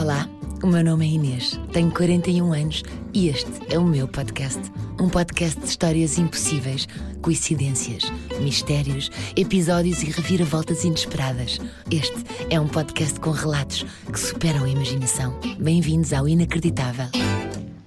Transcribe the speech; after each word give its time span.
Olá, 0.00 0.26
o 0.62 0.66
meu 0.66 0.82
nome 0.82 1.04
é 1.04 1.10
Inês, 1.10 1.60
tenho 1.74 1.92
41 1.92 2.54
anos 2.54 2.82
e 3.12 3.28
este 3.28 3.50
é 3.68 3.78
o 3.78 3.84
meu 3.84 4.08
podcast. 4.08 4.58
Um 4.98 5.10
podcast 5.10 5.60
de 5.60 5.66
histórias 5.66 6.16
impossíveis, 6.16 6.88
coincidências, 7.20 8.10
mistérios, 8.40 9.10
episódios 9.36 10.02
e 10.02 10.06
reviravoltas 10.06 10.84
inesperadas. 10.84 11.60
Este 11.90 12.16
é 12.48 12.58
um 12.58 12.66
podcast 12.66 13.20
com 13.20 13.30
relatos 13.30 13.84
que 14.10 14.18
superam 14.18 14.64
a 14.64 14.70
imaginação. 14.70 15.38
Bem-vindos 15.58 16.14
ao 16.14 16.26
Inacreditável. 16.26 17.08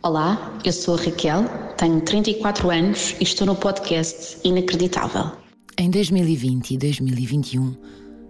Olá, 0.04 0.56
eu 0.64 0.72
sou 0.72 0.94
a 0.94 1.02
Raquel, 1.02 1.46
tenho 1.80 2.00
34 2.00 2.70
anos 2.70 3.16
e 3.20 3.24
estou 3.24 3.48
no 3.48 3.56
podcast 3.56 4.38
Inacreditável. 4.44 5.32
Em 5.80 5.90
2020 5.90 6.76
e 6.76 6.78
2021, 6.78 7.76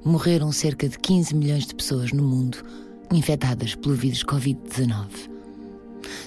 morreram 0.06 0.54
cerca 0.54 0.88
de 0.88 0.98
15 0.98 1.36
milhões 1.36 1.68
de 1.68 1.76
pessoas 1.76 2.14
no 2.14 2.24
mundo 2.24 2.64
infectadas 3.16 3.76
pelo 3.76 3.96
vírus 3.96 4.24
Covid-19. 4.24 5.08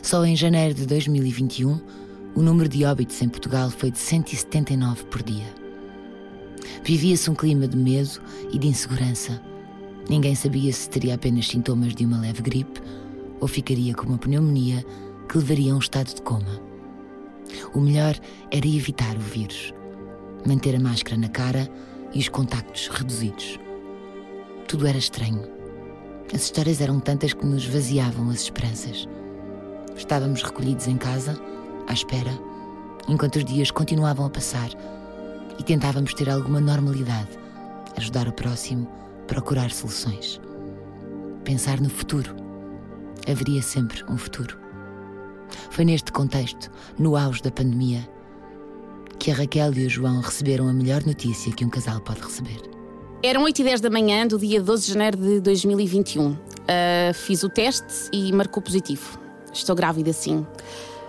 Só 0.03 0.25
em 0.25 0.37
janeiro 0.37 0.75
de 0.75 0.87
2021, 0.87 1.81
o 2.35 2.43
número 2.43 2.69
de 2.69 2.85
óbitos 2.85 3.21
em 3.23 3.29
Portugal 3.29 3.71
foi 3.71 3.91
de 3.91 3.99
179 3.99 5.05
por 5.05 5.23
dia. 5.23 5.47
Vivia-se 6.85 7.31
um 7.31 7.35
clima 7.35 7.67
de 7.67 7.77
medo 7.77 8.21
e 8.53 8.59
de 8.59 8.69
insegurança. 8.69 9.43
Ninguém 10.09 10.35
sabia 10.35 10.73
se 10.73 10.89
teria 10.89 11.15
apenas 11.15 11.49
sintomas 11.49 11.95
de 11.95 12.05
uma 12.05 12.21
leve 12.21 12.43
gripe 12.43 12.81
ou 13.41 13.49
ficaria 13.49 13.95
com 13.95 14.07
uma 14.07 14.19
pneumonia 14.19 14.85
que 15.29 15.39
levaria 15.39 15.73
a 15.73 15.77
um 15.77 15.81
estado 15.81 16.15
de 16.15 16.23
coma. 16.23 16.61
O 17.75 17.81
melhor 17.81 18.17
era 18.51 18.67
evitar 18.67 19.17
o 19.17 19.21
vírus, 19.21 19.73
manter 20.47 20.77
a 20.77 20.81
máscara 20.81 21.17
na 21.17 21.29
cara 21.29 21.69
e 22.13 22.19
os 22.19 22.29
contactos 22.29 22.89
reduzidos. 22.89 23.59
Tudo 24.69 24.87
era 24.87 24.99
estranho. 24.99 25.56
As 26.35 26.43
histórias 26.43 26.81
eram 26.81 26.99
tantas 26.99 27.33
que 27.33 27.47
nos 27.47 27.65
vaziavam 27.67 28.29
as 28.31 28.43
esperanças. 28.43 29.09
Estávamos 29.97 30.43
recolhidos 30.43 30.89
em 30.89 30.97
casa, 30.97 31.41
à 31.87 31.93
espera, 31.93 32.33
enquanto 33.09 33.37
os 33.37 33.45
dias 33.45 33.71
continuavam 33.71 34.27
a 34.27 34.31
passar 34.31 34.69
e 35.59 35.63
tentávamos 35.63 36.13
ter 36.15 36.29
alguma 36.29 36.61
normalidade, 36.61 37.31
ajudar 37.97 38.27
o 38.27 38.33
próximo, 38.33 38.89
procurar 39.27 39.71
soluções. 39.71 40.41
Pensar 41.45 41.81
no 41.81 41.89
futuro. 41.89 42.35
Haveria 43.29 43.63
sempre 43.63 44.05
um 44.09 44.19
futuro. 44.19 44.59
Foi 45.71 45.85
neste 45.85 46.11
contexto, 46.11 46.71
no 46.99 47.17
auge 47.17 47.41
da 47.41 47.53
pandemia, 47.53 48.07
que 49.19 49.31
a 49.31 49.35
Raquel 49.35 49.73
e 49.75 49.87
o 49.87 49.91
João 49.91 50.21
receberam 50.21 50.69
a 50.69 50.73
melhor 50.73 51.05
notícia 51.07 51.53
que 51.53 51.65
um 51.65 51.71
casal 51.71 52.01
pode 52.01 52.21
receber. 52.21 52.76
Eram 53.23 53.43
8 53.45 53.59
e 53.59 53.65
10 53.65 53.81
da 53.81 53.91
manhã 53.91 54.27
do 54.27 54.39
dia 54.39 54.61
12 54.61 54.87
de 54.87 54.93
janeiro 54.93 55.17
de 55.17 55.41
2021. 55.41 56.33
Uh, 56.33 56.37
fiz 57.15 57.43
o 57.43 57.49
teste 57.49 58.11
e 58.13 58.31
marcou 58.31 58.63
positivo. 58.63 59.19
Estou 59.53 59.75
grávida, 59.75 60.13
sim. 60.13 60.47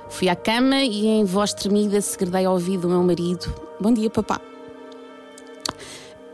Fui 0.10 0.30
à 0.30 0.36
cama 0.36 0.82
e, 0.84 1.06
em 1.06 1.26
voz 1.26 1.54
tremida, 1.54 2.00
segredei 2.00 2.46
ao 2.46 2.54
ouvido 2.54 2.88
o 2.88 2.90
meu 2.90 3.04
marido: 3.04 3.54
Bom 3.80 3.94
dia, 3.94 4.10
papá. 4.10 4.40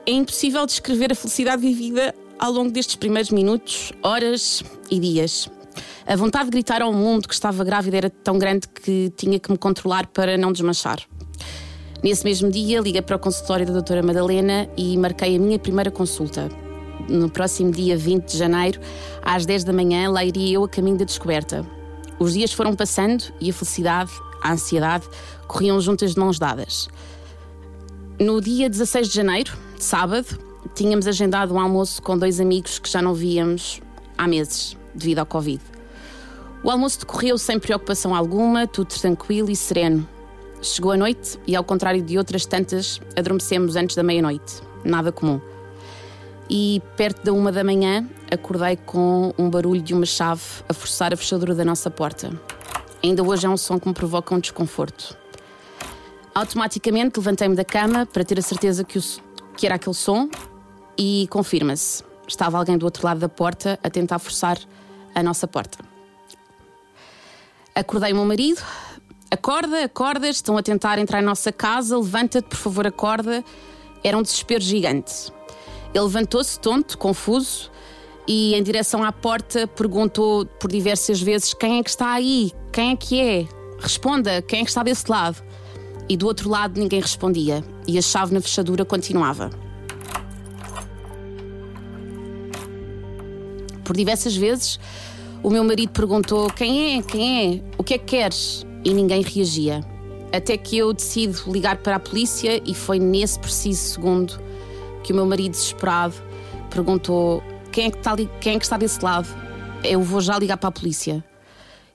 É 0.06 0.12
impossível 0.12 0.66
descrever 0.66 1.12
a 1.12 1.16
felicidade 1.16 1.62
vivida 1.62 2.14
ao 2.38 2.52
longo 2.52 2.72
destes 2.72 2.96
primeiros 2.96 3.32
minutos, 3.32 3.92
horas 4.04 4.64
e 4.92 5.00
dias. 5.00 5.50
A 6.06 6.16
vontade 6.16 6.46
de 6.46 6.52
gritar 6.52 6.82
ao 6.82 6.94
mundo 6.94 7.28
que 7.28 7.34
estava 7.34 7.64
grávida 7.64 7.98
era 7.98 8.10
tão 8.10 8.38
grande 8.38 8.68
que 8.68 9.12
tinha 9.18 9.40
que 9.40 9.52
me 9.52 9.58
controlar 9.58 10.06
para 10.08 10.38
não 10.38 10.52
desmanchar. 10.52 11.00
Nesse 12.04 12.26
mesmo 12.26 12.52
dia, 12.52 12.82
liguei 12.82 13.02
para 13.02 13.16
o 13.16 13.20
consultório 13.20 13.66
da 13.66 13.72
doutora 13.72 14.04
Madalena 14.04 14.68
e 14.76 14.98
marquei 14.98 15.38
a 15.38 15.40
minha 15.40 15.58
primeira 15.58 15.90
consulta. 15.90 16.50
No 17.08 17.30
próximo 17.30 17.72
dia 17.72 17.98
20 17.98 18.26
de 18.26 18.38
janeiro, 18.38 18.82
às 19.22 19.45
10 19.45 19.64
da 19.64 19.72
manhã, 19.72 20.12
lá 20.12 20.22
iria 20.23 20.56
eu 20.56 20.66
a 20.66 20.68
caminho 20.68 20.98
da 20.98 21.06
descoberta. 21.06 21.66
Os 22.20 22.34
dias 22.34 22.52
foram 22.52 22.76
passando 22.76 23.23
e 23.40 23.50
a 23.50 23.54
felicidade, 23.54 24.12
a 24.42 24.52
ansiedade, 24.52 25.08
corriam 25.48 25.80
juntas 25.80 26.14
de 26.14 26.20
mãos 26.20 26.38
dadas. 26.38 26.89
No 28.20 28.42
dia 28.42 28.70
16 28.70 29.08
de 29.08 29.16
janeiro, 29.16 29.58
sábado, 29.80 30.27
tínhamos 30.76 31.08
agendado 31.08 31.54
um 31.54 31.60
almoço 31.60 32.02
com 32.02 32.17
dois 32.17 32.42
amigos 32.42 32.80
que 32.80 32.89
já 32.89 33.02
não 33.02 33.14
víamos 33.14 33.82
há 34.17 34.27
meses, 34.27 34.76
devido 34.94 35.20
ao 35.20 35.26
Covid. 35.26 35.61
O 36.66 36.70
almoço 36.70 37.00
decorreu 37.00 37.38
sem 37.38 37.58
preocupação 37.58 38.14
alguma, 38.14 38.67
tudo 38.67 38.89
tranquilo 38.89 39.50
e 39.50 39.56
sereno. 39.56 40.06
Chegou 40.64 40.94
a 40.94 40.98
noite 40.98 41.38
e, 41.46 41.58
ao 41.58 41.64
contrário 41.64 42.02
de 42.02 42.18
outras 42.18 42.46
tantas, 42.46 43.02
adormecemos 43.18 43.76
antes 43.76 43.98
da 43.98 44.02
meia-noite. 44.02 44.62
Nada 44.86 45.12
comum. 45.12 45.42
E, 46.50 46.82
perto 46.96 47.22
da 47.22 47.34
uma 47.34 47.52
da 47.52 47.66
manhã, 47.66 48.08
acordei 48.32 48.78
com 48.78 49.34
um 49.38 49.50
barulho 49.50 49.82
de 49.82 49.94
uma 49.94 50.06
chave 50.06 50.42
a 50.70 50.74
forçar 50.74 51.14
a 51.14 51.18
fechadura 51.18 51.54
da 51.54 51.66
nossa 51.66 51.92
porta. 51.92 52.32
Ainda 53.04 53.22
hoje 53.22 53.46
é 53.46 53.50
um 53.50 53.58
som 53.58 53.78
que 53.78 53.90
me 53.90 53.94
provoca 53.94 54.34
um 54.34 54.40
desconforto. 54.40 55.18
Automaticamente 56.34 57.20
levantei-me 57.20 57.58
da 57.58 57.66
cama 57.66 58.06
para 58.06 58.24
ter 58.24 58.40
a 58.40 58.42
certeza 58.42 58.86
que, 58.86 58.98
o, 58.98 59.02
que 59.58 59.66
era 59.66 59.76
aquele 59.76 59.94
som 59.94 60.30
e 60.98 61.28
confirma-se. 61.30 62.06
Estava 62.26 62.58
alguém 62.58 62.78
do 62.78 62.86
outro 62.86 63.06
lado 63.06 63.20
da 63.20 63.28
porta 63.28 63.78
a 63.84 63.90
tentar 63.90 64.18
forçar 64.18 64.58
a 65.14 65.22
nossa 65.22 65.45
porta. 65.45 65.80
Acordei 67.76 68.14
o 68.14 68.16
meu 68.16 68.26
marido, 68.26 68.62
Acorda, 69.33 69.83
acorda, 69.83 70.30
estão 70.30 70.60
a 70.60 70.61
tentar 70.61 70.99
entrar 70.99 71.20
em 71.20 71.26
nossa 71.26 71.52
casa, 71.52 71.98
levanta-te, 71.98 72.48
por 72.49 72.55
favor, 72.55 72.86
acorda. 72.86 73.44
Era 74.04 74.16
um 74.16 74.21
desespero 74.21 74.61
gigante. 74.61 75.33
Ele 75.92 76.04
levantou-se, 76.04 76.60
tonto, 76.60 76.95
confuso, 76.99 77.71
e 78.27 78.54
em 78.54 78.61
direção 78.61 79.04
à 79.04 79.11
porta 79.11 79.66
perguntou 79.66 80.45
por 80.45 80.70
diversas 80.70 81.20
vezes: 81.20 81.52
Quem 81.52 81.80
é 81.80 81.83
que 81.83 81.89
está 81.89 82.14
aí? 82.14 82.52
Quem 82.71 82.92
é 82.92 82.95
que 82.95 83.20
é? 83.20 83.48
Responda, 83.80 84.39
quem 84.44 84.60
é 84.60 84.64
que 84.64 84.70
está 84.70 84.83
desse 84.83 85.10
lado? 85.10 85.44
E 86.08 86.15
do 86.15 86.27
outro 86.27 86.48
lado 86.48 86.80
ninguém 86.80 87.02
respondia, 87.02 87.64
e 87.88 87.98
a 87.98 88.04
chave 88.04 88.36
na 88.36 88.39
fechadura 88.39 88.86
continuava. 88.86 89.50
Por 93.83 93.98
diversas 93.98 94.36
vezes, 94.36 94.80
o 95.42 95.50
meu 95.50 95.64
marido 95.64 95.92
perguntou: 95.92 96.52
Quem 96.52 97.00
é? 97.00 97.02
Quem 97.02 97.55
é? 97.55 97.64
O 97.80 97.83
que 97.83 97.95
é 97.95 97.98
que 97.98 98.05
queres? 98.05 98.64
E 98.83 98.94
ninguém 98.94 99.21
reagia. 99.21 99.83
Até 100.32 100.58
que 100.58 100.77
eu 100.77 100.92
decido 100.94 101.52
ligar 101.52 101.77
para 101.77 101.98
a 101.98 101.99
polícia 101.99 102.61
e 102.66 102.73
foi 102.73 102.99
nesse 102.99 103.39
preciso 103.39 103.82
segundo 103.82 104.39
que 105.04 105.14
o 105.14 105.16
meu 105.16 105.26
marido 105.26 105.52
desesperado 105.52 106.16
perguntou 106.70 107.44
quem 107.71 107.86
é 107.86 107.92
que 107.92 107.98
está, 107.98 108.16
quem 108.16 108.55
é 108.55 108.60
que 108.60 108.66
está 108.66 108.77
desse 108.77 109.04
lado? 109.04 109.27
Eu 109.83 110.02
vou 110.02 110.21
já 110.21 110.38
ligar 110.39 110.58
para 110.58 110.70
a 110.70 110.71
polícia. 110.71 111.23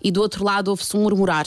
E 0.02 0.10
do 0.10 0.20
outro 0.20 0.44
lado 0.44 0.68
houve-se 0.68 0.96
um 0.96 1.02
murmurar. 1.02 1.46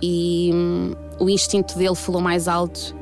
E 0.00 0.50
hum, 0.54 0.92
o 1.18 1.28
instinto 1.28 1.76
dele 1.76 1.94
falou 1.94 2.20
mais 2.20 2.46
alto, 2.48 2.94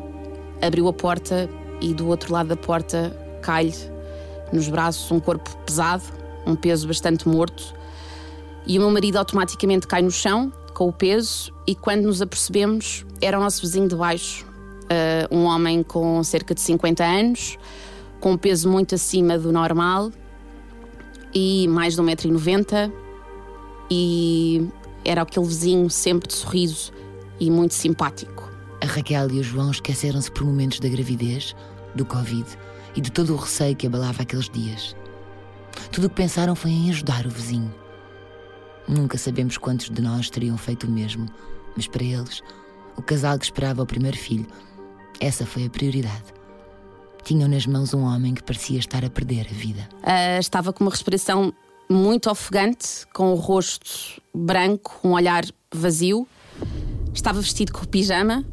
abriu 0.62 0.88
a 0.88 0.92
porta 0.92 1.48
e 1.80 1.92
do 1.92 2.08
outro 2.08 2.32
lado 2.32 2.48
da 2.48 2.56
porta 2.56 3.16
cai-lhe 3.42 3.74
nos 4.52 4.68
braços 4.68 5.10
um 5.10 5.20
corpo 5.20 5.54
pesado, 5.58 6.04
um 6.46 6.56
peso 6.56 6.86
bastante 6.86 7.28
morto. 7.28 7.74
E 8.66 8.78
o 8.78 8.80
meu 8.80 8.90
marido 8.90 9.16
automaticamente 9.16 9.86
cai 9.86 10.02
no 10.02 10.10
chão, 10.10 10.52
com 10.76 10.88
o 10.88 10.92
peso 10.92 11.50
e 11.66 11.74
quando 11.74 12.02
nos 12.02 12.20
apercebemos 12.20 13.06
era 13.18 13.38
o 13.38 13.42
nosso 13.42 13.62
vizinho 13.62 13.88
de 13.88 13.96
baixo, 13.96 14.44
uh, 14.44 15.34
um 15.34 15.44
homem 15.44 15.82
com 15.82 16.22
cerca 16.22 16.54
de 16.54 16.60
50 16.60 17.02
anos, 17.02 17.56
com 18.20 18.32
um 18.32 18.36
peso 18.36 18.68
muito 18.68 18.94
acima 18.94 19.38
do 19.38 19.50
normal 19.50 20.12
e 21.34 21.66
mais 21.68 21.94
de 21.94 22.02
1,90m 22.02 22.92
e 23.90 24.68
era 25.02 25.22
aquele 25.22 25.46
vizinho 25.46 25.88
sempre 25.88 26.28
de 26.28 26.34
sorriso 26.34 26.92
e 27.40 27.50
muito 27.50 27.72
simpático. 27.72 28.52
A 28.82 28.86
Raquel 28.86 29.30
e 29.30 29.40
o 29.40 29.42
João 29.42 29.70
esqueceram-se 29.70 30.30
por 30.30 30.44
momentos 30.44 30.78
da 30.78 30.90
gravidez, 30.90 31.56
do 31.94 32.04
Covid 32.04 32.44
e 32.94 33.00
de 33.00 33.10
todo 33.10 33.32
o 33.32 33.36
receio 33.36 33.74
que 33.74 33.86
abalava 33.86 34.24
aqueles 34.24 34.50
dias. 34.50 34.94
Tudo 35.90 36.08
o 36.08 36.10
que 36.10 36.16
pensaram 36.16 36.54
foi 36.54 36.70
em 36.70 36.90
ajudar 36.90 37.24
o 37.24 37.30
vizinho. 37.30 37.85
Nunca 38.88 39.18
sabemos 39.18 39.58
quantos 39.58 39.90
de 39.90 40.00
nós 40.00 40.30
teriam 40.30 40.56
feito 40.56 40.86
o 40.86 40.90
mesmo, 40.90 41.26
mas 41.76 41.86
para 41.86 42.04
eles, 42.04 42.42
o 42.96 43.02
casal 43.02 43.38
que 43.38 43.44
esperava 43.44 43.82
o 43.82 43.86
primeiro 43.86 44.16
filho, 44.16 44.46
essa 45.20 45.44
foi 45.44 45.66
a 45.66 45.70
prioridade. 45.70 46.34
Tinham 47.24 47.48
nas 47.48 47.66
mãos 47.66 47.92
um 47.92 48.02
homem 48.02 48.34
que 48.34 48.42
parecia 48.42 48.78
estar 48.78 49.04
a 49.04 49.10
perder 49.10 49.48
a 49.50 49.54
vida. 49.54 49.88
Uh, 50.02 50.38
estava 50.38 50.72
com 50.72 50.84
uma 50.84 50.90
respiração 50.90 51.52
muito 51.88 52.30
ofegante, 52.30 53.06
com 53.12 53.32
o 53.32 53.34
rosto 53.34 54.20
branco, 54.32 55.00
um 55.02 55.12
olhar 55.12 55.44
vazio. 55.72 56.26
Estava 57.12 57.40
vestido 57.40 57.72
com 57.72 57.84
pijama 57.84 58.44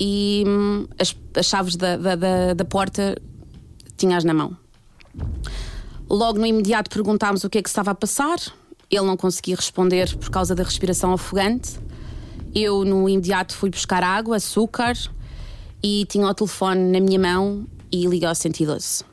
e 0.00 0.44
hum, 0.46 0.86
as, 0.98 1.14
as, 1.36 1.46
chaves 1.46 1.76
da, 1.76 1.96
da, 1.96 2.16
da, 2.16 2.54
da 2.54 2.64
porta 2.64 3.16
tinha-as 3.96 4.24
na 4.24 4.32
mão. 4.32 4.56
Logo 6.08 6.38
no 6.38 6.46
imediato 6.46 6.90
perguntámos 6.90 7.44
o 7.44 7.50
que 7.50 7.58
é 7.58 7.62
que 7.62 7.68
estava 7.68 7.90
a 7.90 7.94
passar. 7.94 8.38
Ele 8.90 9.04
não 9.04 9.16
conseguia 9.16 9.54
responder 9.54 10.16
por 10.16 10.30
causa 10.30 10.54
da 10.54 10.62
respiração 10.62 11.12
ofegante. 11.12 11.78
Eu, 12.54 12.84
no 12.84 13.08
imediato, 13.08 13.54
fui 13.54 13.68
buscar 13.68 14.02
água, 14.02 14.36
açúcar 14.36 14.96
e 15.82 16.06
tinha 16.06 16.26
o 16.26 16.34
telefone 16.34 16.80
na 16.90 17.00
minha 17.00 17.18
mão 17.18 17.66
e 17.92 18.06
liguei 18.06 18.26
ao 18.26 18.34
112. 18.34 19.04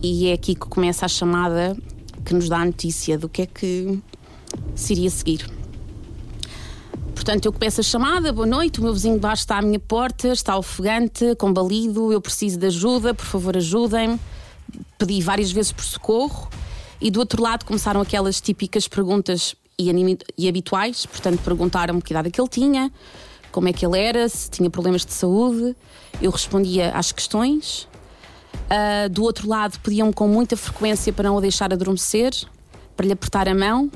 E 0.00 0.28
é 0.28 0.32
aqui 0.32 0.54
que 0.54 0.66
começa 0.66 1.04
a 1.04 1.08
chamada 1.08 1.76
que 2.24 2.32
nos 2.32 2.48
dá 2.48 2.58
a 2.58 2.64
notícia 2.64 3.18
do 3.18 3.28
que 3.28 3.42
é 3.42 3.46
que 3.46 4.00
se 4.74 4.92
iria 4.92 5.10
seguir. 5.10 5.50
Portanto, 7.14 7.46
eu 7.46 7.52
começo 7.52 7.80
a 7.80 7.84
chamada, 7.84 8.32
boa 8.32 8.46
noite, 8.46 8.80
o 8.80 8.82
meu 8.82 8.92
vizinho 8.92 9.14
de 9.14 9.20
baixo 9.20 9.42
está 9.42 9.58
à 9.58 9.62
minha 9.62 9.78
porta, 9.78 10.28
está 10.28 10.56
ofegante, 10.56 11.34
combalido, 11.36 12.12
eu 12.12 12.20
preciso 12.20 12.58
de 12.58 12.66
ajuda, 12.66 13.14
por 13.14 13.24
favor 13.24 13.56
ajudem-me. 13.56 14.18
Pedi 14.98 15.20
várias 15.20 15.50
vezes 15.50 15.72
por 15.72 15.84
socorro 15.84 16.48
e 17.02 17.10
do 17.10 17.18
outro 17.18 17.42
lado 17.42 17.64
começaram 17.64 18.00
aquelas 18.00 18.40
típicas 18.40 18.86
perguntas 18.86 19.56
e, 19.76 19.90
e 20.38 20.48
habituais, 20.48 21.04
portanto 21.04 21.40
perguntaram-me 21.40 22.00
que 22.00 22.12
idade 22.12 22.28
é 22.28 22.30
que 22.30 22.40
ele 22.40 22.48
tinha, 22.48 22.92
como 23.50 23.68
é 23.68 23.72
que 23.72 23.84
ele 23.84 23.98
era, 23.98 24.28
se 24.28 24.48
tinha 24.48 24.70
problemas 24.70 25.04
de 25.04 25.12
saúde. 25.12 25.76
Eu 26.20 26.30
respondia 26.30 26.92
às 26.92 27.10
questões. 27.10 27.88
Uh, 28.54 29.08
do 29.10 29.24
outro 29.24 29.48
lado, 29.48 29.78
pediam-me 29.80 30.12
com 30.12 30.28
muita 30.28 30.56
frequência 30.56 31.12
para 31.12 31.28
não 31.28 31.36
o 31.36 31.40
deixar 31.40 31.72
adormecer, 31.72 32.32
para 32.96 33.04
lhe 33.04 33.12
apertar 33.12 33.48
a 33.48 33.54
mão 33.54 33.90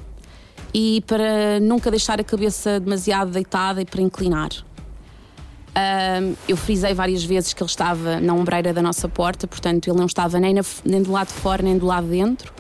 e 0.74 1.02
para 1.06 1.60
nunca 1.60 1.90
deixar 1.90 2.20
a 2.20 2.24
cabeça 2.24 2.80
demasiado 2.80 3.30
deitada 3.30 3.80
e 3.80 3.84
para 3.84 4.02
inclinar. 4.02 4.50
Uh, 4.50 6.36
eu 6.48 6.56
frisei 6.56 6.92
várias 6.92 7.22
vezes 7.22 7.52
que 7.52 7.62
ele 7.62 7.70
estava 7.70 8.18
na 8.18 8.34
ombreira 8.34 8.72
da 8.72 8.82
nossa 8.82 9.08
porta, 9.08 9.46
portanto, 9.46 9.88
ele 9.88 9.96
não 9.96 10.06
estava 10.06 10.40
nem, 10.40 10.54
na, 10.54 10.62
nem 10.84 11.02
do 11.02 11.12
lado 11.12 11.28
de 11.28 11.34
fora 11.34 11.62
nem 11.62 11.78
do 11.78 11.86
lado 11.86 12.04
de 12.04 12.10
dentro. 12.10 12.55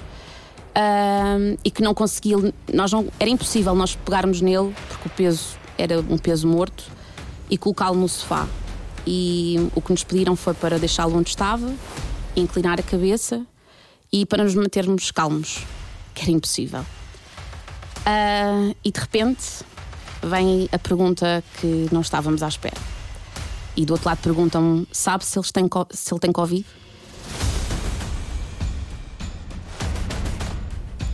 Uh, 0.76 1.58
e 1.64 1.70
que 1.70 1.82
não 1.82 1.94
conseguia, 1.94 2.36
nós 2.72 2.92
não, 2.92 3.08
era 3.18 3.30
impossível 3.30 3.74
nós 3.74 3.96
pegarmos 3.96 4.42
nele, 4.42 4.74
porque 4.88 5.08
o 5.08 5.10
peso 5.10 5.56
era 5.78 6.00
um 6.00 6.18
peso 6.18 6.46
morto, 6.46 6.84
e 7.48 7.56
colocá-lo 7.56 7.98
no 7.98 8.08
sofá. 8.08 8.46
E 9.06 9.70
o 9.74 9.80
que 9.80 9.90
nos 9.90 10.04
pediram 10.04 10.36
foi 10.36 10.52
para 10.52 10.78
deixá-lo 10.78 11.16
onde 11.16 11.30
estava, 11.30 11.72
inclinar 12.34 12.78
a 12.78 12.82
cabeça 12.82 13.46
e 14.12 14.26
para 14.26 14.44
nos 14.44 14.54
mantermos 14.54 15.10
calmos, 15.10 15.64
que 16.14 16.22
era 16.22 16.30
impossível. 16.30 16.80
Uh, 18.00 18.76
e 18.84 18.92
de 18.92 19.00
repente 19.00 19.64
vem 20.22 20.68
a 20.70 20.78
pergunta 20.78 21.42
que 21.58 21.88
não 21.90 22.00
estávamos 22.02 22.42
à 22.42 22.48
espera. 22.48 22.76
E 23.76 23.84
do 23.84 23.92
outro 23.92 24.08
lado 24.08 24.18
perguntam-me: 24.18 24.86
sabe 24.92 25.24
se, 25.24 25.38
eles 25.38 25.50
têm, 25.50 25.68
se 25.90 26.12
ele 26.12 26.20
tem 26.20 26.32
Covid? 26.32 26.66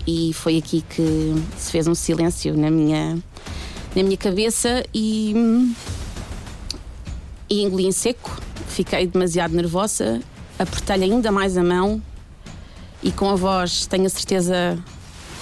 E 0.06 0.32
foi 0.32 0.58
aqui 0.58 0.82
que 0.82 1.34
se 1.56 1.70
fez 1.70 1.86
um 1.86 1.94
silêncio 1.94 2.56
na 2.56 2.70
minha, 2.70 3.16
na 3.94 4.02
minha 4.02 4.16
cabeça 4.16 4.84
e, 4.92 5.74
e 7.48 7.62
engoli 7.62 7.86
em 7.86 7.92
seco. 7.92 8.40
Fiquei 8.68 9.06
demasiado 9.06 9.54
nervosa, 9.54 10.20
apertei-lhe 10.58 11.04
ainda 11.04 11.30
mais 11.30 11.56
a 11.56 11.62
mão 11.62 12.02
e 13.02 13.10
com 13.10 13.28
a 13.28 13.34
voz, 13.34 13.86
tenho 13.86 14.06
a 14.06 14.08
certeza 14.08 14.78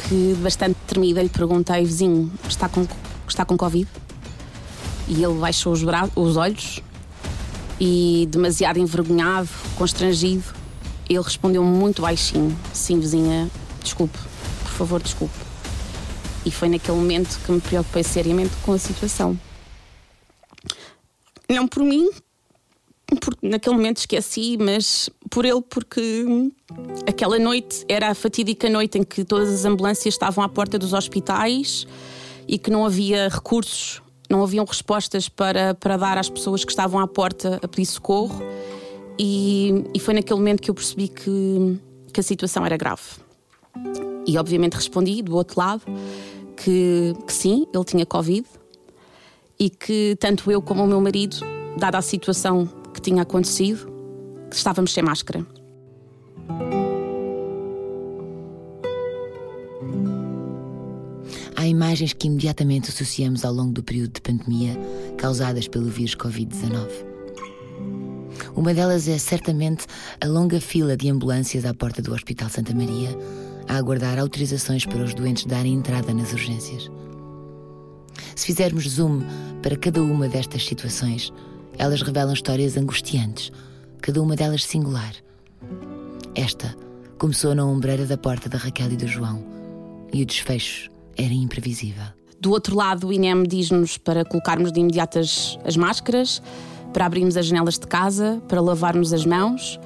que, 0.08 0.34
bastante 0.42 0.76
tremida, 0.86 1.22
lhe 1.22 1.28
perguntei: 1.28 1.84
vizinho, 1.84 2.32
está 2.48 2.68
com, 2.68 2.86
está 3.28 3.44
com 3.44 3.56
Covid? 3.56 3.88
E 5.08 5.22
ele 5.22 5.34
baixou 5.34 5.72
os, 5.72 5.82
os 6.16 6.36
olhos 6.36 6.80
e, 7.78 8.28
demasiado 8.30 8.78
envergonhado, 8.78 9.48
constrangido, 9.76 10.44
ele 11.08 11.20
respondeu 11.20 11.62
muito 11.62 12.02
baixinho: 12.02 12.56
Sim, 12.72 12.98
vizinha, 12.98 13.50
desculpe, 13.82 14.18
favor, 14.86 15.02
desculpe. 15.02 15.34
E 16.44 16.50
foi 16.50 16.68
naquele 16.68 16.96
momento 16.96 17.38
que 17.44 17.52
me 17.52 17.60
preocupei 17.60 18.02
seriamente 18.02 18.54
com 18.62 18.72
a 18.72 18.78
situação. 18.78 19.38
Não 21.48 21.66
por 21.66 21.82
mim, 21.82 22.08
porque 23.20 23.46
naquele 23.46 23.76
momento 23.76 23.98
esqueci, 23.98 24.56
mas 24.58 25.10
por 25.28 25.44
ele, 25.44 25.60
porque 25.60 26.24
aquela 27.06 27.38
noite 27.38 27.84
era 27.88 28.10
a 28.10 28.14
fatídica 28.14 28.70
noite 28.70 28.98
em 28.98 29.02
que 29.02 29.24
todas 29.24 29.52
as 29.52 29.64
ambulâncias 29.64 30.14
estavam 30.14 30.42
à 30.44 30.48
porta 30.48 30.78
dos 30.78 30.92
hospitais 30.92 31.86
e 32.48 32.58
que 32.58 32.70
não 32.70 32.84
havia 32.84 33.28
recursos, 33.28 34.00
não 34.30 34.42
haviam 34.42 34.64
respostas 34.64 35.28
para, 35.28 35.74
para 35.74 35.96
dar 35.96 36.16
às 36.16 36.30
pessoas 36.30 36.64
que 36.64 36.70
estavam 36.70 37.00
à 37.00 37.06
porta 37.06 37.60
a 37.62 37.68
pedir 37.68 37.86
socorro. 37.86 38.40
E, 39.18 39.84
e 39.92 40.00
foi 40.00 40.14
naquele 40.14 40.38
momento 40.38 40.62
que 40.62 40.70
eu 40.70 40.74
percebi 40.74 41.08
que, 41.08 41.78
que 42.12 42.20
a 42.20 42.22
situação 42.22 42.64
era 42.64 42.76
grave. 42.76 43.02
E 44.26 44.38
obviamente 44.38 44.74
respondi 44.74 45.22
do 45.22 45.34
outro 45.34 45.58
lado 45.58 45.82
que, 46.56 47.14
que 47.26 47.32
sim, 47.32 47.66
ele 47.72 47.84
tinha 47.84 48.06
Covid 48.06 48.46
e 49.58 49.68
que 49.68 50.16
tanto 50.18 50.50
eu 50.50 50.62
como 50.62 50.84
o 50.84 50.86
meu 50.86 51.00
marido, 51.00 51.36
dada 51.76 51.98
a 51.98 52.02
situação 52.02 52.68
que 52.94 53.00
tinha 53.00 53.22
acontecido, 53.22 53.92
estávamos 54.50 54.92
sem 54.92 55.02
máscara. 55.02 55.46
Há 61.54 61.66
imagens 61.66 62.14
que 62.14 62.26
imediatamente 62.26 62.88
associamos 62.88 63.44
ao 63.44 63.52
longo 63.52 63.72
do 63.72 63.82
período 63.82 64.14
de 64.14 64.20
pandemia 64.22 64.78
causadas 65.18 65.68
pelo 65.68 65.90
vírus 65.90 66.14
Covid-19. 66.14 67.09
Uma 68.54 68.74
delas 68.74 69.08
é 69.08 69.16
certamente 69.18 69.86
a 70.20 70.26
longa 70.26 70.60
fila 70.60 70.96
de 70.96 71.08
ambulâncias 71.08 71.64
à 71.64 71.72
porta 71.72 72.02
do 72.02 72.12
Hospital 72.12 72.48
Santa 72.48 72.74
Maria 72.74 73.16
a 73.68 73.76
aguardar 73.76 74.18
autorizações 74.18 74.84
para 74.84 75.04
os 75.04 75.14
doentes 75.14 75.46
darem 75.46 75.74
entrada 75.74 76.12
nas 76.12 76.32
urgências. 76.32 76.90
Se 78.34 78.46
fizermos 78.46 78.88
zoom 78.88 79.22
para 79.62 79.76
cada 79.76 80.02
uma 80.02 80.28
destas 80.28 80.64
situações, 80.64 81.32
elas 81.78 82.02
revelam 82.02 82.32
histórias 82.32 82.76
angustiantes, 82.76 83.52
cada 84.02 84.20
uma 84.20 84.34
delas 84.34 84.64
singular. 84.64 85.14
Esta 86.34 86.74
começou 87.18 87.54
na 87.54 87.64
ombreira 87.64 88.06
da 88.06 88.16
porta 88.16 88.48
da 88.48 88.58
Raquel 88.58 88.92
e 88.92 88.96
do 88.96 89.06
João, 89.06 89.44
e 90.12 90.22
o 90.22 90.26
desfecho 90.26 90.90
era 91.16 91.32
imprevisível. 91.32 92.06
Do 92.40 92.50
outro 92.50 92.74
lado, 92.74 93.08
o 93.08 93.12
INEM 93.12 93.44
diz-nos 93.44 93.98
para 93.98 94.24
colocarmos 94.24 94.72
de 94.72 94.80
imediato 94.80 95.18
as, 95.18 95.58
as 95.64 95.76
máscaras, 95.76 96.42
para 96.92 97.06
abrirmos 97.06 97.36
as 97.36 97.46
janelas 97.46 97.78
de 97.78 97.86
casa, 97.86 98.42
para 98.48 98.60
lavarmos 98.60 99.12
as 99.12 99.24
mãos 99.24 99.78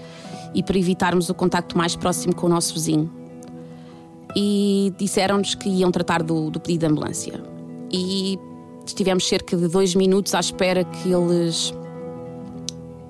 e 0.55 0.63
para 0.63 0.79
evitarmos 0.79 1.29
o 1.29 1.35
contacto 1.35 1.77
mais 1.77 1.97
próximo 1.97 2.35
com 2.35 2.47
o 2.47 2.51
nosso 2.51 2.75
vizinho. 2.75 3.11
E 4.37 4.93
disseram-nos 4.99 5.55
que 5.55 5.69
iam 5.69 5.91
tratar 5.91 6.23
do, 6.23 6.51
do 6.51 6.61
pedido 6.61 6.81
de 6.81 6.87
ambulância. 6.93 7.41
E 7.93 8.39
estivemos 8.87 9.27
cerca 9.27 9.57
de 9.57 9.69
dois 9.69 9.95
minutos 9.95 10.35
à 10.35 10.41
espera 10.41 10.85
que 10.85 11.13
eles 11.13 11.73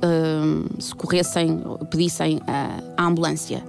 uh, 0.05 0.83
socorressem, 0.83 1.63
pedissem 1.91 2.41
a, 2.47 3.03
a 3.03 3.07
ambulância. 3.07 3.63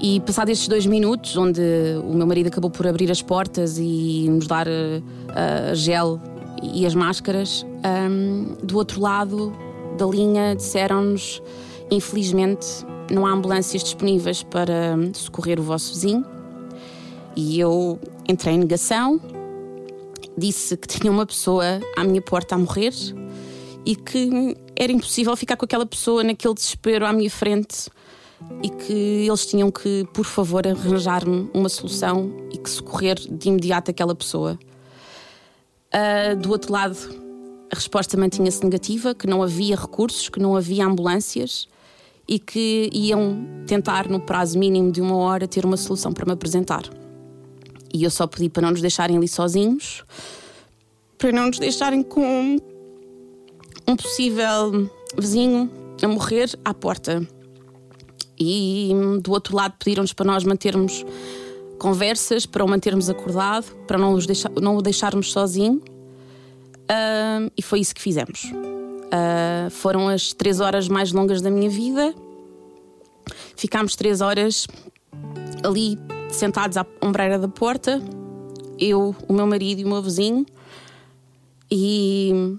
E 0.00 0.18
passados 0.20 0.50
estes 0.50 0.66
dois 0.66 0.84
minutos, 0.84 1.36
onde 1.36 1.62
o 2.04 2.12
meu 2.12 2.26
marido 2.26 2.48
acabou 2.48 2.70
por 2.70 2.88
abrir 2.88 3.08
as 3.10 3.22
portas 3.22 3.78
e 3.78 4.26
nos 4.28 4.48
dar 4.48 4.66
uh, 4.66 5.74
gel 5.74 6.20
e 6.62 6.86
as 6.86 6.94
máscaras, 6.94 7.66
um, 7.84 8.54
do 8.64 8.76
outro 8.76 9.00
lado 9.00 9.52
da 9.98 10.06
linha 10.06 10.54
disseram-nos: 10.54 11.42
infelizmente 11.90 12.66
não 13.10 13.26
há 13.26 13.32
ambulâncias 13.32 13.82
disponíveis 13.82 14.42
para 14.42 14.96
socorrer 15.14 15.60
o 15.60 15.62
vosso 15.62 15.92
vizinho. 15.92 16.24
E 17.34 17.58
eu 17.58 17.98
entrei 18.28 18.54
em 18.54 18.58
negação, 18.58 19.20
disse 20.36 20.76
que 20.76 20.86
tinha 20.86 21.10
uma 21.10 21.26
pessoa 21.26 21.80
à 21.96 22.04
minha 22.04 22.22
porta 22.22 22.54
a 22.54 22.58
morrer 22.58 22.92
e 23.84 23.96
que 23.96 24.56
era 24.76 24.92
impossível 24.92 25.34
ficar 25.36 25.56
com 25.56 25.64
aquela 25.64 25.86
pessoa 25.86 26.22
naquele 26.22 26.54
desespero 26.54 27.04
à 27.04 27.12
minha 27.12 27.30
frente 27.30 27.88
e 28.62 28.68
que 28.68 29.26
eles 29.26 29.46
tinham 29.46 29.70
que, 29.70 30.06
por 30.12 30.24
favor, 30.24 30.66
arranjar-me 30.66 31.50
uma 31.54 31.68
solução 31.68 32.30
e 32.52 32.58
que 32.58 32.68
socorrer 32.68 33.16
de 33.16 33.48
imediato 33.48 33.90
aquela 33.90 34.14
pessoa. 34.14 34.58
Uh, 35.94 36.36
do 36.36 36.50
outro 36.50 36.72
lado, 36.72 36.96
a 37.70 37.74
resposta 37.74 38.16
mantinha-se 38.16 38.64
negativa, 38.64 39.14
que 39.14 39.26
não 39.26 39.42
havia 39.42 39.76
recursos, 39.76 40.28
que 40.28 40.40
não 40.40 40.56
havia 40.56 40.86
ambulâncias 40.86 41.68
e 42.26 42.38
que 42.38 42.88
iam 42.92 43.46
tentar, 43.66 44.08
no 44.08 44.20
prazo 44.20 44.58
mínimo 44.58 44.90
de 44.90 45.00
uma 45.00 45.16
hora, 45.16 45.46
ter 45.46 45.64
uma 45.64 45.76
solução 45.76 46.12
para 46.12 46.24
me 46.24 46.32
apresentar. 46.32 46.82
E 47.92 48.04
eu 48.04 48.10
só 48.10 48.26
pedi 48.26 48.48
para 48.48 48.62
não 48.62 48.70
nos 48.70 48.80
deixarem 48.80 49.16
ali 49.16 49.28
sozinhos, 49.28 50.04
para 51.18 51.30
não 51.30 51.48
nos 51.48 51.58
deixarem 51.58 52.02
com 52.02 52.56
um 53.86 53.96
possível 53.96 54.90
vizinho 55.18 55.70
a 56.02 56.08
morrer 56.08 56.50
à 56.64 56.72
porta. 56.72 57.26
E 58.38 58.90
do 59.22 59.32
outro 59.32 59.54
lado 59.54 59.74
pediram-nos 59.78 60.12
para 60.12 60.26
nós 60.26 60.42
mantermos 60.44 61.04
conversas, 61.82 62.46
para 62.46 62.64
o 62.64 62.68
mantermos 62.68 63.10
acordado, 63.10 63.66
para 63.86 63.98
não, 63.98 64.14
os 64.14 64.24
deixar, 64.24 64.50
não 64.60 64.76
o 64.76 64.82
deixarmos 64.82 65.32
sozinho. 65.32 65.82
Uh, 66.82 67.50
e 67.56 67.62
foi 67.62 67.80
isso 67.80 67.92
que 67.92 68.00
fizemos. 68.00 68.44
Uh, 68.44 69.68
foram 69.70 70.08
as 70.08 70.32
três 70.32 70.60
horas 70.60 70.88
mais 70.88 71.12
longas 71.12 71.42
da 71.42 71.50
minha 71.50 71.68
vida. 71.68 72.14
Ficámos 73.56 73.96
três 73.96 74.20
horas 74.20 74.68
ali 75.64 75.98
sentados 76.30 76.76
à 76.76 76.86
ombreira 77.02 77.36
da 77.38 77.48
porta, 77.48 78.00
eu, 78.78 79.14
o 79.28 79.32
meu 79.32 79.46
marido 79.46 79.80
e 79.80 79.84
o 79.84 79.88
meu 79.88 80.00
vizinho. 80.00 80.46
E 81.70 82.58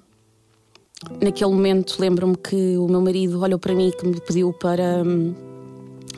Naquele 1.22 1.51
momento 1.51 1.98
lembro-me 2.00 2.36
que 2.38 2.77
o 2.77 2.88
meu 2.88 3.01
marido 3.01 3.42
olhou 3.42 3.60
para 3.60 3.74
mim 3.74 3.89
e 3.89 3.92
que 3.92 4.08
me 4.08 4.20
pediu 4.22 4.53
para, 4.53 5.03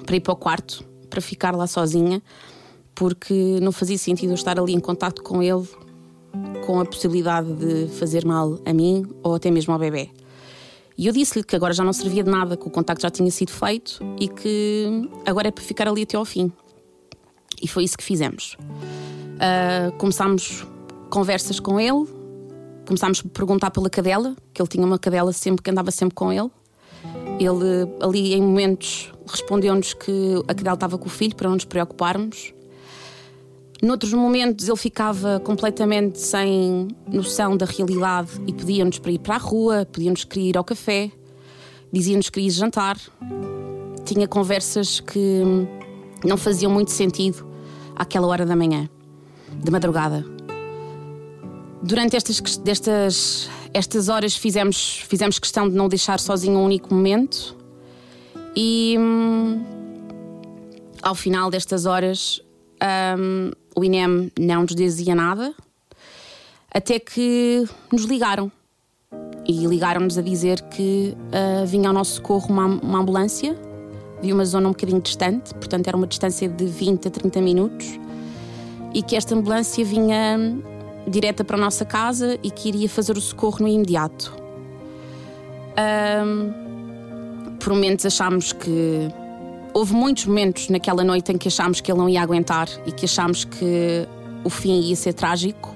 para 0.05 0.15
ir 0.15 0.19
para 0.19 0.33
o 0.33 0.35
quarto, 0.35 0.85
para 1.09 1.21
ficar 1.21 1.55
lá 1.55 1.65
sozinha, 1.65 2.21
porque 2.95 3.59
não 3.61 3.71
fazia 3.71 3.97
sentido 3.97 4.31
eu 4.31 4.35
estar 4.35 4.57
ali 4.57 4.73
em 4.73 4.79
contato 4.79 5.21
com 5.21 5.43
ele, 5.43 5.67
com 6.65 6.79
a 6.79 6.85
possibilidade 6.85 7.53
de 7.53 7.87
fazer 7.89 8.25
mal 8.25 8.57
a 8.65 8.73
mim 8.73 9.05
ou 9.21 9.35
até 9.35 9.51
mesmo 9.51 9.73
ao 9.73 9.79
bebê. 9.79 10.09
E 10.97 11.07
eu 11.07 11.13
disse-lhe 11.13 11.43
que 11.43 11.55
agora 11.55 11.73
já 11.73 11.83
não 11.83 11.91
servia 11.91 12.23
de 12.23 12.29
nada, 12.29 12.55
que 12.55 12.65
o 12.65 12.69
contacto 12.71 13.01
já 13.01 13.09
tinha 13.09 13.29
sido 13.29 13.51
feito 13.51 13.99
e 14.17 14.29
que 14.29 15.09
agora 15.25 15.49
é 15.49 15.51
para 15.51 15.63
ficar 15.63 15.87
ali 15.89 16.03
até 16.03 16.15
ao 16.15 16.23
fim. 16.23 16.51
E 17.61 17.67
foi 17.67 17.83
isso 17.83 17.97
que 17.97 18.03
fizemos. 18.03 18.55
Uh, 19.35 19.91
começámos 19.97 20.65
conversas 21.09 21.59
com 21.59 21.79
ele, 21.79 22.07
começámos 22.85 23.21
a 23.25 23.29
perguntar 23.29 23.71
pela 23.71 23.89
cadela, 23.89 24.35
que 24.53 24.61
ele 24.61 24.69
tinha 24.69 24.85
uma 24.85 24.97
cadela 24.97 25.33
sempre 25.33 25.61
que 25.61 25.69
andava 25.69 25.91
sempre 25.91 26.15
com 26.15 26.31
ele. 26.31 26.49
Ele, 27.39 27.91
ali 28.01 28.33
em 28.33 28.41
momentos, 28.41 29.11
respondeu-nos 29.27 29.93
que 29.93 30.35
a 30.47 30.53
cadela 30.53 30.75
estava 30.75 30.97
com 30.97 31.07
o 31.07 31.09
filho 31.09 31.35
para 31.35 31.49
não 31.49 31.55
nos 31.55 31.65
preocuparmos. 31.65 32.54
Noutros 33.81 34.13
momentos 34.13 34.67
ele 34.67 34.77
ficava 34.77 35.39
completamente 35.41 36.19
sem 36.19 36.87
noção 37.11 37.57
da 37.57 37.65
realidade 37.65 38.29
e 38.47 38.53
pedia-nos 38.53 38.99
para 38.99 39.11
ir 39.11 39.19
para 39.19 39.35
a 39.35 39.37
rua, 39.37 39.85
pedia-nos 39.91 40.23
que 40.23 40.39
ir 40.39 40.57
ao 40.57 40.63
café, 40.63 41.11
dizia-nos 41.91 42.29
que 42.29 42.39
ia 42.39 42.49
jantar. 42.49 42.97
Tinha 44.05 44.27
conversas 44.27 44.99
que 44.99 45.43
não 46.23 46.37
faziam 46.37 46.71
muito 46.71 46.91
sentido 46.91 47.45
àquela 47.95 48.27
hora 48.27 48.45
da 48.45 48.55
manhã, 48.55 48.89
de 49.51 49.71
madrugada. 49.71 50.25
Durante 51.81 52.15
estas, 52.15 52.57
destas, 52.57 53.49
estas 53.73 54.09
horas 54.09 54.35
fizemos, 54.35 55.03
fizemos 55.07 55.37
questão 55.37 55.69
de 55.69 55.75
não 55.75 55.87
deixar 55.87 56.19
sozinho 56.19 56.57
um 56.57 56.65
único 56.65 56.93
momento 56.93 57.55
e 58.55 58.95
hum, 58.97 59.63
ao 61.01 61.13
final 61.13 61.51
destas 61.51 61.85
horas 61.85 62.41
hum, 63.17 63.51
o 63.75 63.83
INEM 63.83 64.31
não 64.39 64.61
nos 64.63 64.75
dizia 64.75 65.15
nada 65.15 65.53
até 66.73 66.99
que 66.99 67.65
nos 67.91 68.03
ligaram 68.03 68.51
e 69.47 69.65
ligaram-nos 69.65 70.17
a 70.17 70.21
dizer 70.21 70.61
que 70.61 71.15
uh, 71.15 71.65
vinha 71.65 71.87
ao 71.89 71.93
nosso 71.93 72.15
socorro 72.15 72.47
uma, 72.49 72.65
uma 72.65 72.99
ambulância 72.99 73.55
de 74.21 74.33
uma 74.33 74.43
zona 74.43 74.67
um 74.67 74.71
bocadinho 74.71 75.01
distante, 75.01 75.53
portanto 75.53 75.87
era 75.87 75.95
uma 75.95 76.07
distância 76.07 76.49
de 76.49 76.65
20 76.65 77.07
a 77.07 77.11
30 77.11 77.41
minutos, 77.41 77.99
e 78.93 79.03
que 79.03 79.15
esta 79.15 79.35
ambulância 79.35 79.85
vinha 79.85 80.37
direta 81.07 81.43
para 81.43 81.57
a 81.57 81.59
nossa 81.59 81.85
casa 81.85 82.39
e 82.41 82.49
que 82.49 82.69
iria 82.69 82.89
fazer 82.89 83.17
o 83.17 83.21
socorro 83.21 83.59
no 83.61 83.67
imediato. 83.67 84.35
Um, 85.77 87.55
por 87.59 87.73
momentos 87.73 88.05
achámos 88.05 88.53
que. 88.53 89.09
Houve 89.75 89.93
muitos 89.93 90.25
momentos 90.25 90.69
naquela 90.69 91.03
noite 91.03 91.33
em 91.33 91.37
que 91.37 91.49
achámos 91.49 91.81
que 91.81 91.91
ele 91.91 91.99
não 91.99 92.07
ia 92.07 92.21
aguentar 92.21 92.69
e 92.85 92.93
que 92.93 93.03
achámos 93.03 93.43
que 93.43 94.07
o 94.41 94.49
fim 94.49 94.79
ia 94.79 94.95
ser 94.95 95.11
trágico, 95.11 95.75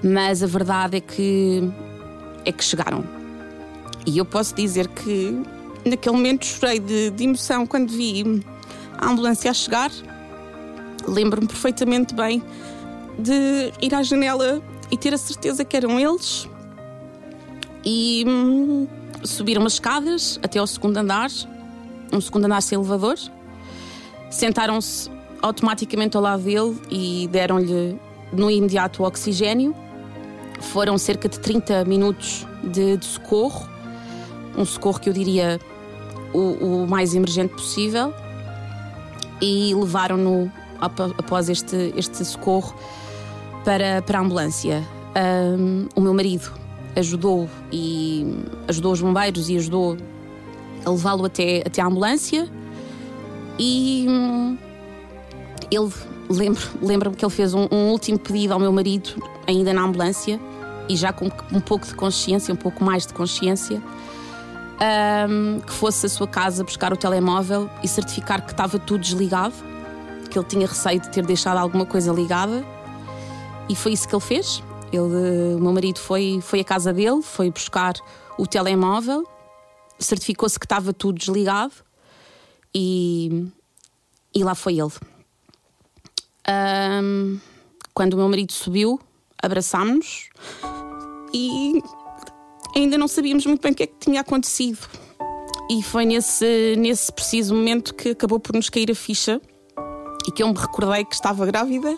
mas 0.00 0.44
a 0.44 0.46
verdade 0.46 0.98
é 0.98 1.00
que. 1.00 1.60
é 2.44 2.52
que 2.52 2.62
chegaram. 2.62 3.02
E 4.06 4.16
eu 4.16 4.24
posso 4.24 4.54
dizer 4.54 4.86
que 4.86 5.42
naquele 5.84 6.14
momento 6.14 6.46
chorei 6.46 6.78
de, 6.78 7.10
de 7.10 7.24
emoção 7.24 7.66
quando 7.66 7.90
vi 7.90 8.44
a 8.96 9.10
ambulância 9.10 9.50
a 9.50 9.54
chegar. 9.54 9.90
Lembro-me 11.04 11.48
perfeitamente 11.48 12.14
bem 12.14 12.40
de 13.18 13.72
ir 13.82 13.92
à 13.92 14.04
janela 14.04 14.62
e 14.88 14.96
ter 14.96 15.12
a 15.12 15.18
certeza 15.18 15.64
que 15.64 15.76
eram 15.76 15.98
eles. 15.98 16.48
E 17.84 18.24
hum, 18.24 18.86
subiram 19.24 19.66
as 19.66 19.72
escadas 19.72 20.38
até 20.44 20.60
ao 20.60 20.66
segundo 20.68 20.96
andar, 20.96 21.28
um 22.12 22.20
segundo 22.20 22.44
andar 22.44 22.60
sem 22.60 22.76
elevador. 22.76 23.16
Sentaram-se 24.30 25.10
automaticamente 25.42 26.16
ao 26.16 26.22
lado 26.22 26.42
dele 26.42 26.78
e 26.90 27.28
deram-lhe 27.30 27.98
no 28.32 28.50
imediato 28.50 29.02
oxigênio. 29.02 29.74
Foram 30.60 30.98
cerca 30.98 31.28
de 31.28 31.38
30 31.40 31.84
minutos 31.84 32.46
de, 32.62 32.96
de 32.96 33.04
socorro, 33.04 33.68
um 34.56 34.64
socorro 34.64 35.00
que 35.00 35.08
eu 35.08 35.12
diria 35.12 35.58
o, 36.32 36.82
o 36.82 36.86
mais 36.86 37.14
emergente 37.14 37.54
possível, 37.54 38.12
e 39.40 39.74
levaram-no 39.74 40.52
após 40.80 41.48
este, 41.48 41.94
este 41.96 42.24
socorro 42.24 42.74
para, 43.64 44.02
para 44.02 44.18
a 44.18 44.22
ambulância. 44.22 44.86
Um, 45.16 45.88
o 45.96 46.00
meu 46.00 46.14
marido 46.14 46.52
ajudou 46.96 47.48
e 47.72 48.44
ajudou 48.68 48.92
os 48.92 49.00
bombeiros 49.00 49.48
e 49.48 49.56
ajudou 49.56 49.96
a 50.84 50.90
levá-lo 50.90 51.24
até, 51.24 51.62
até 51.66 51.82
a 51.82 51.86
ambulância 51.86 52.48
e 53.58 54.06
hum, 54.08 54.58
ele 55.70 55.92
lembro, 56.28 56.62
lembro-me 56.82 57.16
que 57.16 57.24
ele 57.24 57.32
fez 57.32 57.54
um, 57.54 57.66
um, 57.70 57.90
último 57.90 58.18
pedido 58.18 58.54
ao 58.54 58.60
meu 58.60 58.72
marido 58.72 59.10
ainda 59.46 59.72
na 59.72 59.82
ambulância 59.82 60.40
e 60.88 60.96
já 60.96 61.12
com 61.12 61.30
um 61.52 61.60
pouco 61.60 61.86
de 61.86 61.94
consciência, 61.94 62.52
um 62.52 62.56
pouco 62.56 62.82
mais 62.82 63.06
de 63.06 63.12
consciência 63.12 63.82
um, 65.28 65.60
que 65.60 65.72
fosse 65.72 66.06
à 66.06 66.08
sua 66.08 66.26
casa 66.26 66.64
buscar 66.64 66.92
o 66.92 66.96
telemóvel 66.96 67.68
e 67.82 67.88
certificar 67.88 68.44
que 68.44 68.52
estava 68.52 68.78
tudo 68.78 69.00
desligado 69.00 69.54
que 70.30 70.38
ele 70.38 70.46
tinha 70.46 70.66
receio 70.66 71.00
de 71.00 71.10
ter 71.10 71.26
deixado 71.26 71.58
alguma 71.58 71.84
coisa 71.84 72.12
ligada 72.12 72.64
e 73.68 73.76
foi 73.76 73.92
isso 73.92 74.08
que 74.08 74.14
ele 74.14 74.22
fez. 74.22 74.62
Ele, 74.92 75.54
o 75.54 75.60
meu 75.60 75.72
marido 75.72 75.98
foi, 75.98 76.40
foi 76.42 76.60
à 76.60 76.64
casa 76.64 76.92
dele, 76.92 77.22
foi 77.22 77.50
buscar 77.50 77.94
o 78.36 78.46
telemóvel, 78.46 79.24
certificou-se 80.00 80.58
que 80.58 80.66
estava 80.66 80.92
tudo 80.92 81.18
desligado 81.18 81.74
e, 82.74 83.46
e 84.34 84.42
lá 84.42 84.54
foi 84.54 84.78
ele. 84.78 84.92
Um, 86.48 87.38
quando 87.94 88.14
o 88.14 88.16
meu 88.16 88.28
marido 88.28 88.52
subiu, 88.52 88.98
abraçámos-nos 89.42 90.28
e 91.32 91.82
ainda 92.74 92.96
não 92.96 93.06
sabíamos 93.06 93.44
muito 93.46 93.62
bem 93.62 93.72
o 93.72 93.74
que 93.74 93.82
é 93.82 93.86
que 93.86 93.98
tinha 94.00 94.20
acontecido. 94.20 94.78
E 95.70 95.82
foi 95.82 96.04
nesse, 96.04 96.74
nesse 96.76 97.12
preciso 97.12 97.54
momento 97.54 97.94
que 97.94 98.10
acabou 98.10 98.40
por 98.40 98.54
nos 98.56 98.68
cair 98.68 98.90
a 98.90 98.94
ficha 98.94 99.40
e 100.26 100.32
que 100.32 100.42
eu 100.42 100.48
me 100.48 100.58
recordei 100.58 101.04
que 101.04 101.14
estava 101.14 101.46
grávida 101.46 101.96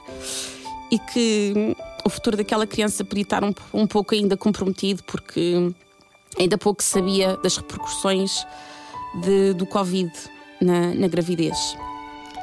e 0.90 0.98
que 0.98 1.74
o 2.04 2.10
futuro 2.10 2.36
daquela 2.36 2.66
criança 2.66 3.04
podia 3.04 3.22
estar 3.22 3.42
um, 3.42 3.54
um 3.72 3.86
pouco 3.86 4.14
ainda 4.14 4.36
comprometido 4.36 5.02
porque 5.04 5.72
ainda 6.38 6.58
pouco 6.58 6.82
sabia 6.82 7.36
das 7.38 7.56
repercussões 7.56 8.46
de, 9.22 9.52
do 9.54 9.66
Covid 9.66 10.10
na, 10.60 10.94
na 10.94 11.08
gravidez. 11.08 11.76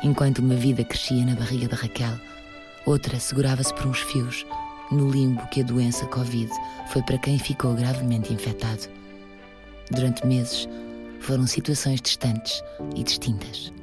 Enquanto 0.03 0.39
uma 0.39 0.55
vida 0.55 0.83
crescia 0.83 1.25
na 1.25 1.35
barriga 1.35 1.67
de 1.67 1.75
Raquel, 1.75 2.13
outra 2.85 3.19
segurava-se 3.19 3.73
por 3.73 3.87
uns 3.87 3.99
fios 3.99 4.45
no 4.91 5.09
limbo 5.09 5.45
que 5.47 5.61
a 5.61 5.63
doença 5.63 6.05
Covid 6.07 6.49
foi 6.87 7.01
para 7.03 7.17
quem 7.17 7.37
ficou 7.37 7.73
gravemente 7.73 8.33
infectado. 8.33 8.87
Durante 9.91 10.25
meses, 10.25 10.67
foram 11.19 11.45
situações 11.45 12.01
distantes 12.01 12.63
e 12.95 13.03
distintas. 13.03 13.73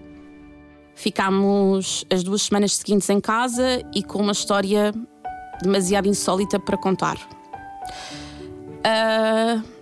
Ficámos 0.94 2.04
as 2.10 2.22
duas 2.22 2.42
semanas 2.42 2.76
seguintes 2.76 3.10
em 3.10 3.20
casa 3.20 3.82
e 3.94 4.02
com 4.02 4.22
uma 4.22 4.32
história 4.32 4.94
demasiado 5.62 6.08
insólita 6.08 6.58
para 6.58 6.76
contar. 6.78 7.16
Uh, 8.80 9.75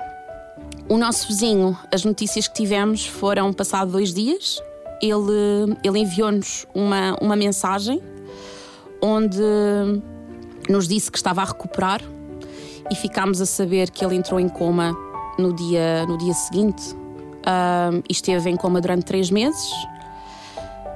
o 0.88 0.96
nosso 0.96 1.28
vizinho, 1.28 1.76
as 1.92 2.04
notícias 2.04 2.48
que 2.48 2.54
tivemos 2.54 3.06
foram 3.06 3.52
passados 3.52 3.92
dois 3.92 4.12
dias. 4.12 4.62
Ele, 5.02 5.76
ele 5.82 5.98
enviou-nos 5.98 6.66
uma, 6.74 7.16
uma 7.20 7.36
mensagem 7.36 8.02
onde 9.02 9.38
nos 10.68 10.88
disse 10.88 11.10
que 11.10 11.18
estava 11.18 11.42
a 11.42 11.44
recuperar 11.44 12.00
e 12.90 12.94
ficámos 12.94 13.40
a 13.40 13.46
saber 13.46 13.90
que 13.90 14.04
ele 14.04 14.14
entrou 14.14 14.40
em 14.40 14.48
coma 14.48 14.96
no 15.38 15.52
dia, 15.52 16.06
no 16.06 16.16
dia 16.16 16.32
seguinte 16.32 16.94
uh, 16.94 18.02
e 18.08 18.12
esteve 18.12 18.48
em 18.48 18.56
coma 18.56 18.80
durante 18.80 19.04
três 19.04 19.30
meses 19.30 19.70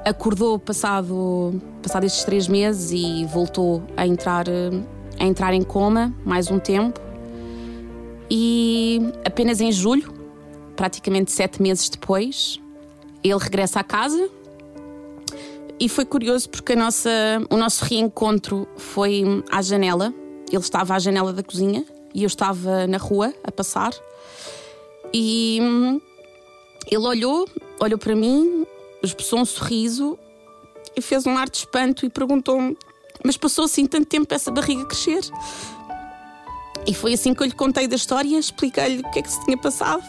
acordou 0.08 0.58
passado, 0.58 1.60
passado 1.82 2.04
estes 2.04 2.24
três 2.24 2.48
meses 2.48 2.92
e 2.92 3.24
voltou 3.26 3.82
a 3.96 4.06
entrar, 4.06 4.46
a 5.18 5.24
entrar 5.24 5.52
em 5.52 5.62
coma 5.62 6.12
mais 6.24 6.50
um 6.50 6.58
tempo. 6.58 7.07
E 8.30 9.00
apenas 9.24 9.60
em 9.60 9.72
julho, 9.72 10.12
praticamente 10.76 11.32
sete 11.32 11.62
meses 11.62 11.88
depois, 11.88 12.60
ele 13.22 13.38
regressa 13.38 13.80
à 13.80 13.84
casa. 13.84 14.28
E 15.80 15.88
foi 15.88 16.04
curioso 16.04 16.48
porque 16.50 16.74
nossa, 16.74 17.10
o 17.50 17.56
nosso 17.56 17.84
reencontro 17.84 18.66
foi 18.76 19.22
à 19.50 19.62
janela. 19.62 20.12
Ele 20.50 20.58
estava 20.58 20.94
à 20.94 20.98
janela 20.98 21.32
da 21.32 21.42
cozinha 21.42 21.84
e 22.14 22.22
eu 22.22 22.26
estava 22.26 22.86
na 22.86 22.98
rua 22.98 23.32
a 23.44 23.52
passar. 23.52 23.92
E 25.12 25.58
hum, 25.62 26.00
ele 26.90 27.06
olhou, 27.06 27.46
olhou 27.80 27.98
para 27.98 28.14
mim 28.14 28.66
esboçou 29.02 29.40
um 29.40 29.44
sorriso 29.44 30.18
e 30.96 31.00
fez 31.00 31.26
um 31.26 31.36
ar 31.36 31.48
de 31.48 31.58
espanto 31.58 32.04
e 32.04 32.10
perguntou-me: 32.10 32.76
Mas 33.24 33.36
passou 33.36 33.64
assim 33.64 33.86
tanto 33.86 34.06
tempo 34.06 34.32
essa 34.32 34.50
barriga 34.50 34.84
crescer? 34.84 35.20
E 36.88 36.94
foi 36.94 37.12
assim 37.12 37.34
que 37.34 37.42
eu 37.42 37.46
lhe 37.46 37.52
contei 37.52 37.86
da 37.86 37.96
história, 37.96 38.38
expliquei-lhe 38.38 39.00
o 39.00 39.10
que 39.10 39.18
é 39.18 39.22
que 39.22 39.30
se 39.30 39.44
tinha 39.44 39.58
passado. 39.58 40.02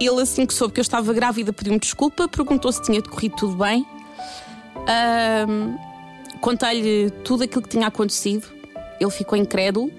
Ele, 0.00 0.22
assim 0.22 0.46
que 0.46 0.54
soube 0.54 0.72
que 0.72 0.80
eu 0.80 0.82
estava 0.82 1.12
grávida, 1.12 1.52
pediu-me 1.52 1.80
desculpa, 1.80 2.28
perguntou 2.28 2.70
se 2.70 2.80
tinha 2.82 3.02
decorrido 3.02 3.34
tudo 3.36 3.56
bem. 3.56 3.84
Uh, 4.76 5.94
Contei-lhe 6.40 7.10
tudo 7.24 7.42
aquilo 7.44 7.62
que 7.62 7.70
tinha 7.70 7.86
acontecido. 7.86 8.46
Ele 9.00 9.10
ficou 9.10 9.36
incrédulo 9.36 9.90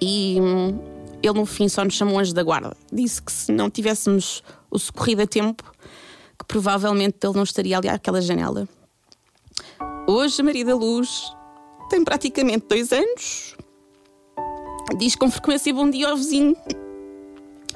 e 0.00 0.38
hum, 0.40 0.78
ele, 1.22 1.34
no 1.34 1.46
fim, 1.46 1.68
só 1.68 1.84
nos 1.84 1.94
chamou 1.94 2.18
anjo 2.18 2.34
da 2.34 2.42
guarda. 2.42 2.74
Disse 2.90 3.22
que 3.22 3.30
se 3.30 3.52
não 3.52 3.70
tivéssemos 3.70 4.42
o 4.70 4.78
socorrido 4.78 5.22
a 5.22 5.26
tempo, 5.26 5.62
que 6.38 6.46
provavelmente 6.48 7.18
ele 7.22 7.34
não 7.34 7.42
estaria 7.42 7.76
ali 7.76 7.88
àquela 7.88 8.20
janela. 8.20 8.66
Hoje, 10.06 10.40
a 10.40 10.44
Maria 10.44 10.64
da 10.64 10.74
Luz 10.74 11.30
tem 11.90 12.02
praticamente 12.02 12.66
dois 12.68 12.90
anos. 12.90 13.53
Diz 14.98 15.16
com 15.16 15.30
frequência 15.30 15.74
bom 15.74 15.90
dia 15.90 16.08
ao 16.08 16.16
vizinho. 16.16 16.56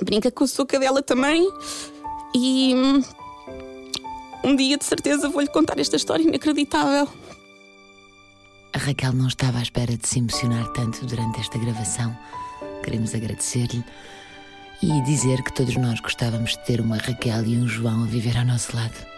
Brinca 0.05 0.31
com 0.31 0.45
a 0.45 0.47
sua 0.47 0.65
cadela 0.65 1.03
também. 1.03 1.49
E 2.35 2.75
hum, 2.75 3.03
um 4.45 4.55
dia, 4.55 4.77
de 4.77 4.85
certeza, 4.85 5.29
vou-lhe 5.29 5.49
contar 5.49 5.79
esta 5.79 5.97
história 5.97 6.23
inacreditável. 6.23 7.09
A 8.73 8.79
Raquel 8.79 9.13
não 9.13 9.27
estava 9.27 9.59
à 9.59 9.63
espera 9.63 9.97
de 9.97 10.07
se 10.07 10.21
emocionar 10.21 10.69
tanto 10.73 11.05
durante 11.07 11.41
esta 11.41 11.59
gravação. 11.59 12.17
Queremos 12.85 13.15
agradecer-lhe 13.15 13.85
e 14.81 15.03
dizer 15.03 15.43
que 15.43 15.53
todos 15.53 15.77
nós 15.77 15.99
gostávamos 16.01 16.51
de 16.51 16.65
ter 16.65 16.81
uma 16.81 16.99
Raquel 16.99 17.45
e 17.45 17.57
um 17.57 17.67
João 17.67 18.05
a 18.05 18.07
viver 18.07 18.37
ao 18.37 18.45
nosso 18.45 18.77
lado. 18.77 19.18